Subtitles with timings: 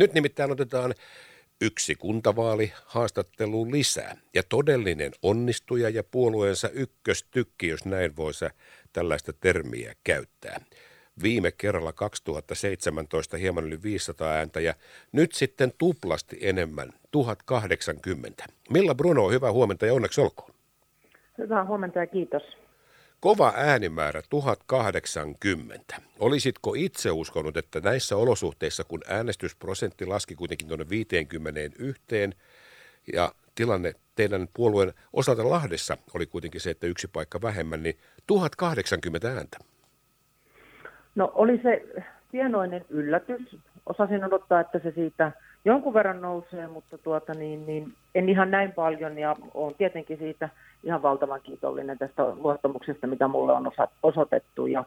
[0.00, 0.94] Nyt nimittäin otetaan
[1.60, 8.44] yksi kuntavaali haastattelu lisää ja todellinen onnistuja ja puolueensa ykköstykki, jos näin voisi
[8.92, 10.60] tällaista termiä käyttää.
[11.22, 14.74] Viime kerralla 2017 hieman yli 500 ääntä ja
[15.12, 18.44] nyt sitten tuplasti enemmän, 1080.
[18.70, 20.50] Milla Bruno, hyvää huomenta ja onneksi olkoon.
[21.38, 22.59] Hyvää huomenta ja kiitos.
[23.20, 25.96] Kova äänimäärä 1080.
[26.18, 32.02] Olisitko itse uskonut, että näissä olosuhteissa, kun äänestysprosentti laski kuitenkin tuonne 51
[33.12, 39.28] ja tilanne teidän puolueen osalta Lahdessa oli kuitenkin se, että yksi paikka vähemmän, niin 1080
[39.28, 39.58] ääntä?
[41.14, 41.84] No oli se
[42.32, 43.56] pienoinen yllätys.
[43.86, 45.32] Osasin odottaa, että se siitä
[45.64, 50.48] jonkun verran nousee, mutta tuota niin, niin en ihan näin paljon ja olen tietenkin siitä
[50.84, 54.66] ihan valtavan kiitollinen tästä luottamuksesta, mitä mulle on osoitettu.
[54.66, 54.84] Ja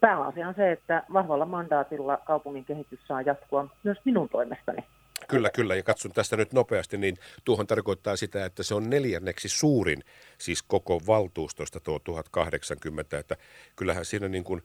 [0.00, 4.84] pääasia on se, että vahvalla mandaatilla kaupungin kehitys saa jatkua myös minun toimestani.
[5.28, 5.74] Kyllä, kyllä.
[5.74, 10.02] Ja katson tästä nyt nopeasti, niin tuohon tarkoittaa sitä, että se on neljänneksi suurin,
[10.38, 13.18] siis koko valtuustosta tuo 1080.
[13.18, 13.36] Että
[13.76, 14.62] kyllähän siinä niin kuin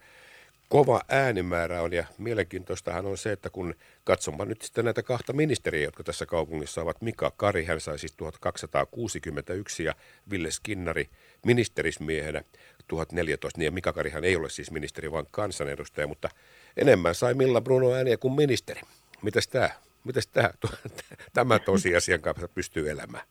[0.72, 5.84] kova äänimäärä on ja mielenkiintoistahan on se, että kun katsomaan nyt sitten näitä kahta ministeriä,
[5.84, 9.94] jotka tässä kaupungissa ovat, Mika Kari, hän sai siis 1261 ja
[10.30, 11.10] Ville Skinnari
[11.46, 12.44] ministerismiehenä
[12.88, 16.30] 1014, niin ja Mika Karihan ei ole siis ministeri, vaan kansanedustaja, mutta
[16.78, 18.82] enemmän sai Milla Bruno ääniä kuin ministeri.
[19.22, 19.70] Mitäs tämä?
[20.04, 20.50] Mitäs tämä,
[21.34, 23.24] tämä tosiasian kanssa pystyy elämään?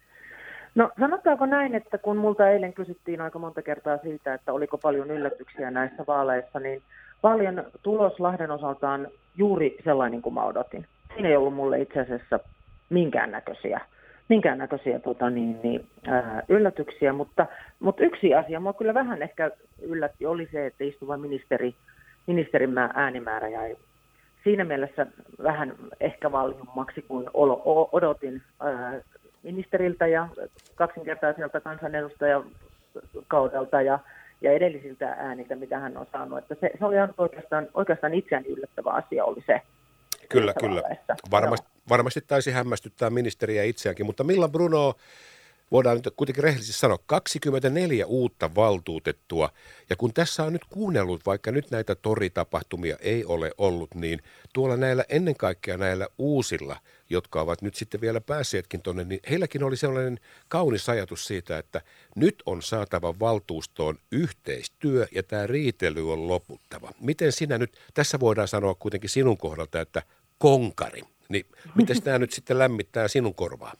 [0.74, 5.10] No sanotaanko näin, että kun multa eilen kysyttiin aika monta kertaa siitä, että oliko paljon
[5.10, 6.82] yllätyksiä näissä vaaleissa, niin
[7.22, 10.86] paljon tulos Lahden osaltaan juuri sellainen kuin mä odotin.
[11.14, 12.40] Siinä ei ollut mulle itse asiassa
[12.90, 13.80] minkäännäköisiä,
[14.28, 17.46] minkäännäköisiä tota niin, niin, ää, yllätyksiä, mutta,
[17.80, 19.50] mutta yksi asia mua kyllä vähän ehkä
[19.82, 21.74] yllätti oli se, että istuva ministeri,
[22.26, 23.76] ministerin äänimäärä jäi
[24.44, 25.06] siinä mielessä
[25.42, 27.30] vähän ehkä valjummaksi kuin
[27.92, 29.00] odotin ää,
[29.42, 30.28] ministeriltä ja
[30.74, 33.98] kaksinkertaiselta kansanedustajakaudelta ja
[34.40, 36.38] ja edellisiltä ääniltä, mitä hän on saanut.
[36.38, 39.60] Että se, se oli oikeastaan, oikeastaan itseään yllättävä asia oli se.
[40.28, 40.82] Kyllä, kyllä.
[41.30, 44.94] Varmasti, varmasti taisi hämmästyttää ministeriä itseäänkin, mutta Milla Bruno,
[45.70, 49.50] voidaan nyt kuitenkin rehellisesti sanoa, 24 uutta valtuutettua.
[49.90, 54.20] Ja kun tässä on nyt kuunnellut, vaikka nyt näitä toritapahtumia ei ole ollut, niin
[54.52, 56.76] tuolla näillä ennen kaikkea näillä uusilla,
[57.10, 61.80] jotka ovat nyt sitten vielä päässeetkin tuonne, niin heilläkin oli sellainen kaunis ajatus siitä, että
[62.16, 66.92] nyt on saatava valtuustoon yhteistyö ja tämä riitely on loputtava.
[67.00, 70.02] Miten sinä nyt, tässä voidaan sanoa kuitenkin sinun kohdalta, että
[70.38, 73.74] konkari, niin miten tämä nyt sitten lämmittää sinun korvaa?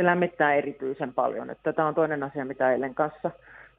[0.00, 1.50] Se lämmittää erityisen paljon.
[1.50, 3.30] Että tämä on toinen asia, mitä eilen kanssa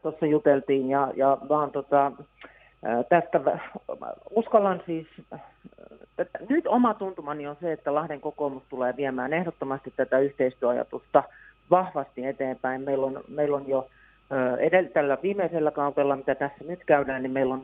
[0.01, 2.11] tuossa juteltiin ja, ja vaan tota,
[3.09, 3.41] tästä
[4.29, 5.07] uskallan siis,
[6.17, 11.23] että nyt oma tuntumani on se, että Lahden kokoomus tulee viemään ehdottomasti tätä yhteistyöajatusta
[11.71, 12.81] vahvasti eteenpäin.
[12.81, 13.87] Meillä on, meillä on jo
[14.59, 17.63] edeltällä viimeisellä kaudella, mitä tässä nyt käydään, niin meillä on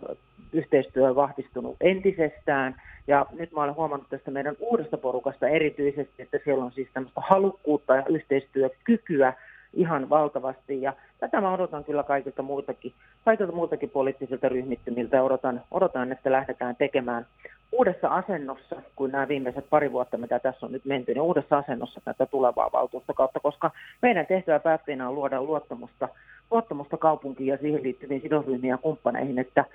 [0.54, 2.76] yhteistyö vahvistunut entisestään.
[3.08, 7.22] Ja nyt mä olen huomannut tästä meidän uudesta porukasta erityisesti, että siellä on siis tämmöistä
[7.22, 9.34] halukkuutta ja yhteistyökykyä
[9.74, 10.82] ihan valtavasti.
[10.82, 12.94] Ja tätä mä odotan kyllä kaikilta muiltakin,
[13.26, 15.24] kaikilta muiltakin poliittisilta ryhmittymiltä.
[15.24, 17.26] Odotan, odotan, että lähdetään tekemään
[17.72, 22.02] uudessa asennossa, kuin nämä viimeiset pari vuotta, mitä tässä on nyt menty, niin uudessa asennossa
[22.06, 26.10] tätä tulevaa valtuustokautta, koska meidän tehtävä päättäjänä on luoda luottamusta,
[26.52, 29.66] luottamusta kaupunkiin ja siihen liittyviin sidosryhmiin ja kumppaneihin, että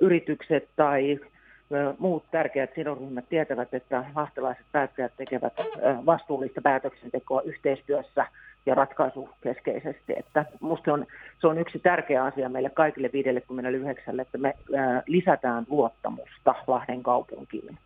[0.00, 1.18] yritykset tai
[1.98, 5.52] muut tärkeät sidosryhmät tietävät, että lahtelaiset päättäjät tekevät
[6.06, 8.26] vastuullista päätöksentekoa yhteistyössä
[8.66, 10.12] ja ratkaisukeskeisesti.
[10.16, 11.06] Että musta on,
[11.40, 14.54] se on yksi tärkeä asia meille kaikille 59, että me
[15.06, 17.78] lisätään luottamusta Lahden kaupunkiin.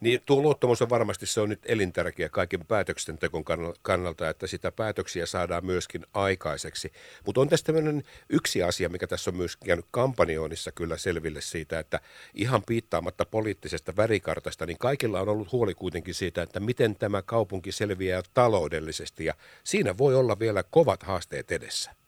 [0.00, 3.44] Niin tuo luottamus on varmasti se on nyt elintärkeä kaiken päätöksentekon
[3.82, 6.92] kannalta, että sitä päätöksiä saadaan myöskin aikaiseksi.
[7.26, 11.78] Mutta on tästä tämmöinen yksi asia, mikä tässä on myös käynyt kampanjoinnissa kyllä selville siitä,
[11.78, 12.00] että
[12.34, 17.72] ihan piittaamatta poliittisesta värikartasta, niin kaikilla on ollut huoli kuitenkin siitä, että miten tämä kaupunki
[17.72, 19.34] selviää taloudellisesti ja
[19.64, 22.01] siinä voi olla vielä kovat haasteet edessä.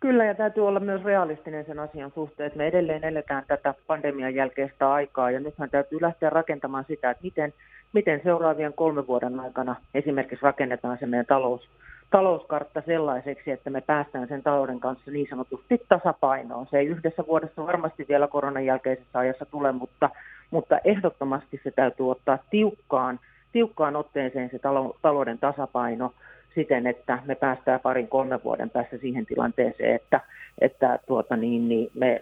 [0.00, 4.34] Kyllä, ja täytyy olla myös realistinen sen asian suhteen, että me edelleen eletään tätä pandemian
[4.34, 7.54] jälkeistä aikaa, ja nythän täytyy lähteä rakentamaan sitä, että miten,
[7.92, 11.68] miten seuraavien kolmen vuoden aikana esimerkiksi rakennetaan se meidän talous,
[12.10, 16.66] talouskartta sellaiseksi, että me päästään sen talouden kanssa niin sanotusti tasapainoon.
[16.70, 20.10] Se ei yhdessä vuodessa varmasti vielä koronan jälkeisessä ajassa tule, mutta,
[20.50, 23.20] mutta ehdottomasti se täytyy ottaa tiukkaan,
[23.52, 24.58] tiukkaan otteeseen se
[25.02, 26.12] talouden tasapaino–
[26.58, 30.20] siten, että me päästään parin kolmen vuoden päässä siihen tilanteeseen, että,
[30.60, 32.20] että tuota niin, niin me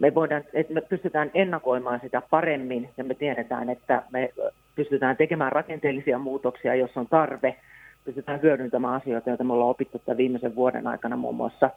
[0.00, 4.30] me, voidaan, että me pystytään ennakoimaan sitä paremmin ja me tiedetään, että me
[4.74, 7.56] pystytään tekemään rakenteellisia muutoksia, jos on tarve,
[8.04, 11.70] pystytään hyödyntämään asioita, joita me ollaan opittu tämän viimeisen vuoden aikana muun muassa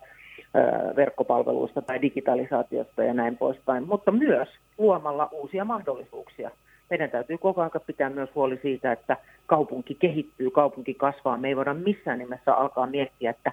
[0.96, 6.52] verkkopalveluista tai digitalisaatiosta ja näin poispäin, mutta myös luomalla uusia mahdollisuuksia.
[6.92, 11.38] Meidän täytyy koko ajan pitää myös huoli siitä, että kaupunki kehittyy, kaupunki kasvaa.
[11.38, 13.52] Me ei voida missään nimessä alkaa miettiä, että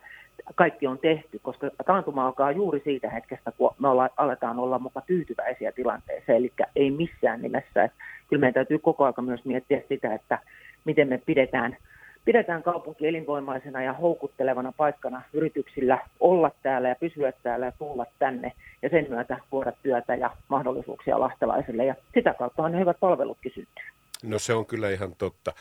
[0.55, 5.07] kaikki on tehty, koska taantuma alkaa juuri siitä hetkestä, kun me olla, aletaan olla mukaan
[5.07, 7.85] tyytyväisiä tilanteeseen, eli ei missään nimessä.
[7.85, 7.99] Että
[8.29, 10.39] kyllä meidän täytyy koko ajan myös miettiä sitä, että
[10.85, 11.77] miten me pidetään,
[12.25, 18.53] pidetään kaupunki elinvoimaisena ja houkuttelevana paikkana yrityksillä olla täällä ja pysyä täällä ja tulla tänne
[18.83, 23.85] ja sen myötä luoda työtä ja mahdollisuuksia lahtelaisille ja sitä kautta ne hyvät palvelutkin syntyy.
[24.23, 25.53] No se on kyllä ihan totta.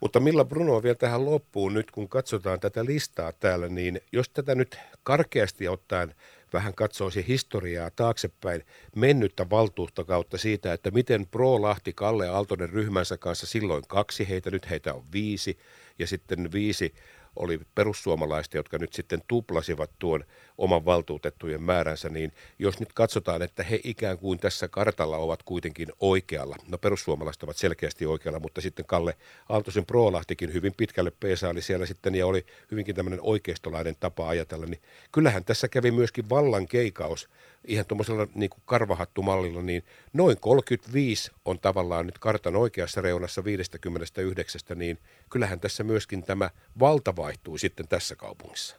[0.00, 4.54] Mutta Milla Bruno vielä tähän loppuun nyt, kun katsotaan tätä listaa täällä, niin jos tätä
[4.54, 6.14] nyt karkeasti ottaen
[6.54, 8.62] vähän katsoisi historiaa taaksepäin
[8.96, 14.70] mennyttä valtuustokautta siitä, että miten Pro Lahti Kalle Aaltonen ryhmänsä kanssa silloin kaksi heitä, nyt
[14.70, 15.58] heitä on viisi
[15.98, 16.94] ja sitten viisi
[17.36, 20.24] oli perussuomalaista, jotka nyt sitten tuplasivat tuon
[20.58, 25.88] oman valtuutettujen määränsä, niin jos nyt katsotaan, että he ikään kuin tässä kartalla ovat kuitenkin
[26.00, 29.16] oikealla, no perussuomalaiset ovat selkeästi oikealla, mutta sitten Kalle
[29.48, 34.82] Aaltosen Proolahtikin hyvin pitkälle peesaili siellä sitten ja oli hyvinkin tämmöinen oikeistolainen tapa ajatella, niin
[35.12, 37.28] kyllähän tässä kävi myöskin vallan keikaus
[37.66, 44.60] ihan tuommoisella niin kuin karvahattumallilla, niin noin 35 on tavallaan nyt kartan oikeassa reunassa 59,
[44.74, 44.98] niin
[45.30, 46.50] kyllähän tässä myöskin tämä
[46.80, 48.76] valta vaihtui sitten tässä kaupungissa.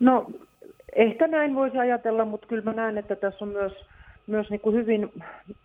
[0.00, 0.26] No
[0.96, 3.72] ehkä näin voisi ajatella, mutta kyllä mä näen, että tässä on myös,
[4.26, 5.12] myös niin kuin hyvin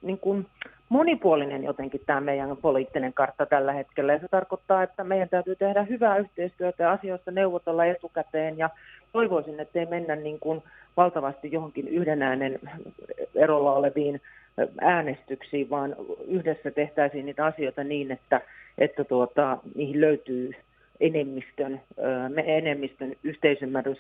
[0.02, 0.48] niin kuin
[0.90, 4.14] monipuolinen jotenkin tämä meidän poliittinen kartta tällä hetkellä.
[4.14, 8.58] Ja se tarkoittaa, että meidän täytyy tehdä hyvää yhteistyötä ja asioista neuvotella etukäteen.
[8.58, 8.70] Ja
[9.12, 10.64] toivoisin, että ei mennä niin kuin
[10.98, 12.60] valtavasti johonkin yhden äänen
[13.36, 14.22] erolla oleviin
[14.82, 15.96] äänestyksiin, vaan
[16.28, 18.42] yhdessä tehtäisiin niitä asioita niin, että,
[18.78, 20.52] että tuota, niihin löytyy
[21.00, 21.82] enemmistön,
[22.46, 23.98] enemmistön yhteisymmärrys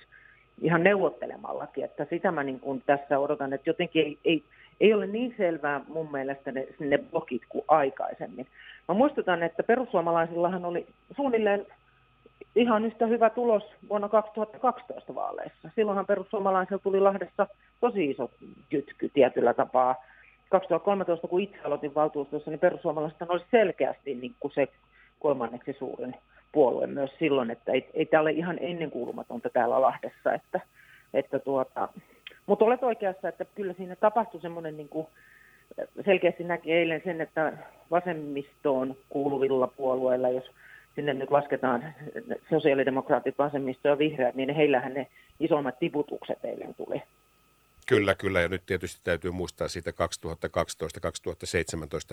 [0.61, 1.83] ihan neuvottelemallakin.
[1.83, 4.43] Että sitä mä niin kuin tässä odotan, että jotenkin ei, ei,
[4.79, 8.47] ei ole niin selvää mun mielestä ne, ne blokit kuin aikaisemmin.
[8.87, 11.65] Mä muistutan, että perussuomalaisillahan oli suunnilleen
[12.55, 15.69] ihan yhtä hyvä tulos vuonna 2012 vaaleissa.
[15.75, 17.47] Silloinhan perussuomalaisilla tuli Lahdessa
[17.79, 18.31] tosi iso
[18.69, 19.95] kytky tietyllä tapaa.
[20.49, 24.67] 2013, kun itse aloitin valtuustossa, niin perussuomalaiset oli selkeästi niin kuin se
[25.19, 26.15] kolmanneksi suurin
[26.51, 30.59] puolue myös silloin, että ei, ei tämä ole ihan ennenkuulumatonta täällä Lahdessa, että,
[31.13, 31.89] että tuota,
[32.45, 35.07] mutta olet oikeassa, että kyllä siinä tapahtui semmoinen niin kuin,
[36.05, 37.53] selkeästi näki eilen sen, että
[37.91, 40.51] vasemmistoon kuuluvilla puolueilla, jos
[40.95, 41.93] sinne nyt lasketaan
[42.49, 45.07] sosiaalidemokraatit, vasemmisto ja vihreät, niin heillähän ne
[45.39, 47.01] isommat tiputukset eilen tuli.
[47.87, 48.41] Kyllä, kyllä.
[48.41, 49.93] Ja nyt tietysti täytyy muistaa siitä 2012-2017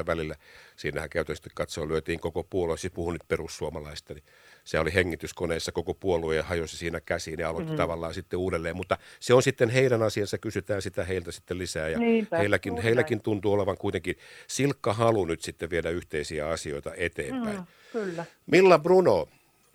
[0.06, 0.34] välillä.
[0.76, 4.24] Siinähän käytöstä katsoa lyötiin koko puolue, siis puhun nyt perussuomalaista, niin
[4.64, 7.76] se oli hengityskoneessa koko puolue ja hajosi siinä käsiin ja aloitti mm-hmm.
[7.76, 8.76] tavallaan sitten uudelleen.
[8.76, 13.20] Mutta se on sitten heidän asiansa, kysytään sitä heiltä sitten lisää ja Niinpä, heilläkin, heilläkin
[13.20, 14.16] tuntuu olevan kuitenkin
[14.46, 17.56] silkka halu nyt sitten viedä yhteisiä asioita eteenpäin.
[17.56, 18.24] Mm, kyllä.
[18.46, 19.28] Milla Bruno,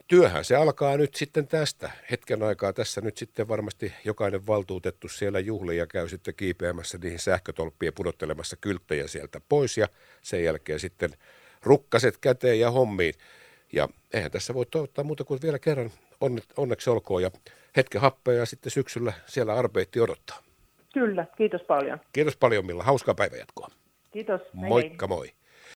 [0.09, 1.91] työhän se alkaa nyt sitten tästä.
[2.11, 7.19] Hetken aikaa tässä nyt sitten varmasti jokainen valtuutettu siellä juhli ja käy sitten kiipeämässä niihin
[7.19, 9.87] sähkötolppien pudottelemassa kylttejä sieltä pois ja
[10.21, 11.09] sen jälkeen sitten
[11.63, 13.13] rukkaset käteen ja hommiin.
[13.73, 17.31] Ja eihän tässä voi toivottaa muuta kuin vielä kerran onne, onneksi olkoon ja
[17.77, 20.43] hetken happea ja sitten syksyllä siellä arbeitti odottaa.
[20.93, 21.99] Kyllä, kiitos paljon.
[22.13, 23.67] Kiitos paljon Milla, hauskaa päivänjatkoa.
[24.11, 24.41] Kiitos.
[24.53, 25.33] Moikka moi.